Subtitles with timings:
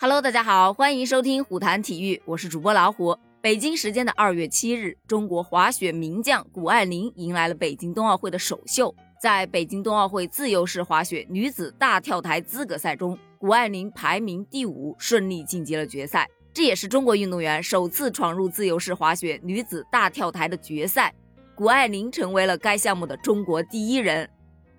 [0.00, 3.18] Hello，大家好，欢迎收听虎谈体育，我是主播老虎。
[3.40, 8.94] 北京时间的二月七日，中国滑雪名将谷爱凌迎来了北京冬奥会的首秀。
[9.20, 16.28] 在北京冬奥会自由式滑雪女子大跳台资格赛中，谷爱凌排名第五，顺利晋级了决赛。
[16.54, 21.12] 这也是中国运动员首次闯入自由式滑雪女子大跳台的决赛。
[21.56, 24.30] 谷爱凌成为了该项目的中国第一人。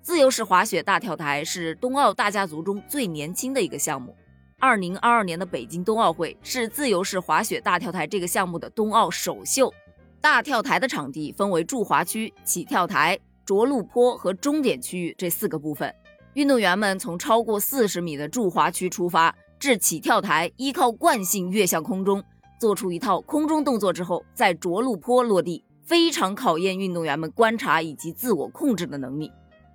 [0.00, 4.16] 自由式滑雪大跳台是冬奥大家族中最年轻的一个项目。
[4.62, 9.74] 二零二二年的北京冬奥会是自由式滑雪大跳台这个项目的冬奥首秀。
[10.20, 15.92] 大跳台的场地分为驻滑区、起跳台、着陆坡和终点区域这四个部分。
[16.34, 22.22] 运动员们从超过四十米的驻滑区出发，至起跳台，依靠惯性跃向空中，
[22.60, 29.32] 做出一套空中动作之后，在着陆坡落地，非常考验运动员们观察以及自我控制的能力。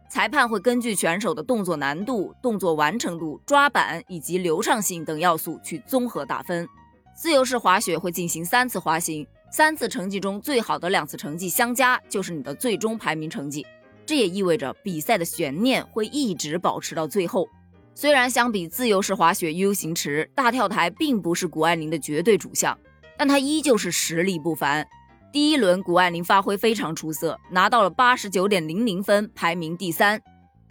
[0.10, 6.68] 裁判会根据选手的动作难度、动作完成度、抓板以及流畅性等要素去综合打分。
[7.14, 13.66] 自由式滑雪会进行三次滑行，三次成绩中最好的两次成绩相加就是你的最终排名成绩。
[14.06, 17.50] 这也意味着比赛的悬念会一直保持到最后。
[17.94, 22.78] 虽然相比自由式滑雪 U 型池，大跳台并不是谷爱凌的绝对主项，
[23.18, 24.88] 但她依旧是实力不凡。
[25.32, 30.22] 第一轮，谷爱凌发挥非常出色，拿到了八十九点零零分，排名第三。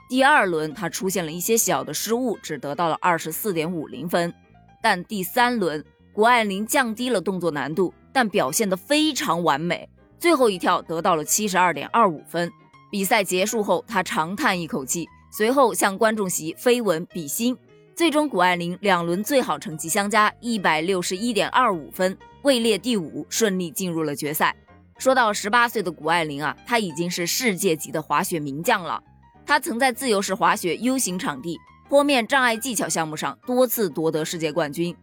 [0.09, 4.33] 第二轮，她出现了一些小的失误，只得到了二十四点五零分。
[4.83, 12.51] 但第三轮，谷爱凌降低了动作难度，但表现得非常完美，最后一跳得到了七十二点二五分。
[12.91, 17.57] 比赛结束后，她长叹一口气，随后向观众席飞吻比心。
[17.97, 22.15] 最终，谷爱凌两轮最好成绩相加一百六十一点二五分。
[22.43, 24.55] 位列第五，顺利进入了决赛。
[24.99, 29.03] 说到十八岁的谷爱凌啊，她已经是世界级的滑雪名将了。
[29.47, 31.57] 她曾在自由式滑雪 U 型场地
[31.89, 34.95] 坡面障碍技巧项目上多次夺得世界冠军。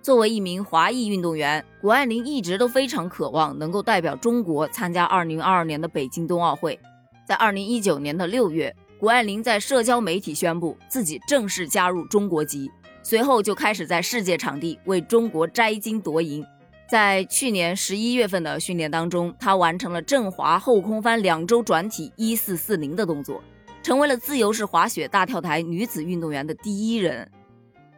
[0.00, 6.80] 作为一名华裔运动员，谷爱凌一直都非常渴望能够代表中国参加二零二二年的北京冬奥会。
[7.26, 12.70] 在二零一九年的六月，谷爱凌在社交媒体宣布自己正式加入中国籍，
[13.02, 16.46] 随后就开始在世界场地为中国摘金夺银。
[16.88, 23.42] 在去年十一月份的训练当中，她完成了正滑后空翻两周转体一四四零的动作，
[23.82, 27.28] 成为了自由式滑雪大跳台女子运动员的第一人。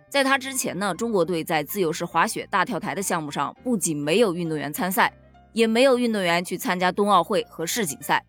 [0.08, 5.12] 在他之前呢，中国队在自由式滑雪大跳台的项目上不仅没有运动员参赛，
[5.52, 8.24] 也没有运动员去参加冬奥会和世锦赛。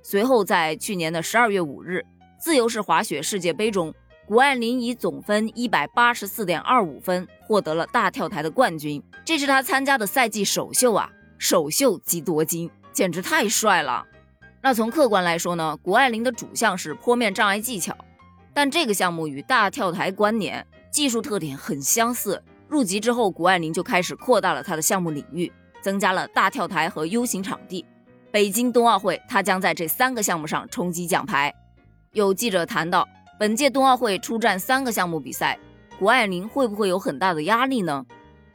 [0.00, 2.02] 随后在去年的十二月五日，
[2.40, 3.94] 自由式滑雪世界杯中。
[4.26, 11.10] 谷爱凌以总分一百八十四点二五分获得了大跳台的冠军，这是她参加的赛季首秀啊！
[11.36, 14.06] 首秀即夺金，简直太帅了。
[14.62, 17.96] 那从客观来说呢，谷爱凌的主项是坡面障碍技巧，
[18.54, 22.40] 但这个项目与大跳台关联，技术特点很相似。
[22.68, 25.52] 入籍之后，谷爱凌就开始扩大了她的项目领域，
[25.82, 27.84] 增加了大跳台和 U 型场地。
[28.30, 31.52] 北京冬奥会，她将在这三个项目上冲击奖牌。
[32.12, 33.08] 有记者谈到。
[33.38, 35.58] 本届冬奥会出战三个项目比赛，
[35.98, 38.04] 谷爱凌会不会有很大的压力呢？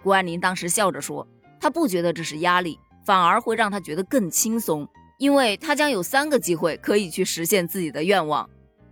[0.03, 1.25] 谷爱凌当时笑着说
[1.59, 8.47] ：“她不觉得这是压力，反而会让她觉得更轻松，因为她将有三个机会可以去实现自己的愿望。”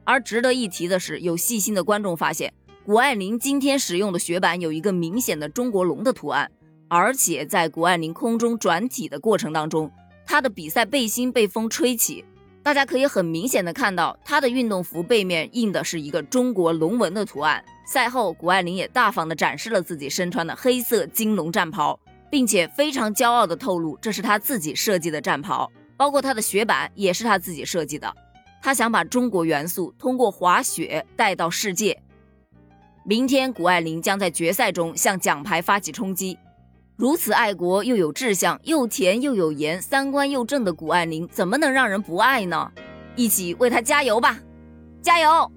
[0.06, 2.54] 而值得一提的是，有细心的观众发现，
[2.86, 6.50] 谷爱凌今天使用的雪板有一个明显的中国龙的图案，
[6.88, 9.92] 而且在谷爱凌空中转体的过程当中，
[10.26, 12.24] 她的比赛背心被风吹起。
[12.64, 17.64] 大家可以很明显的看到，她的运动服背面印的是一个中国龙纹的图案。
[17.86, 22.00] 赛后，谷爱凌也大方的展示了自己身穿的黑色金龙战袍，
[22.32, 28.16] 并且非常骄傲的透露，这是她自己设计的战袍，包括她的雪板也是她自己设计的。
[28.62, 32.02] 她想把中国元素通过滑雪带到世界。
[33.04, 36.40] 明天，谷爱凌将在决赛中向奖牌发起冲击。
[37.04, 42.72] 如此爱国又有志向，又甜又有颜，三观又正的谷爱凌，怎么能让人不爱呢？
[43.18, 44.40] 一起为她加油吧，
[45.02, 45.52] 加油！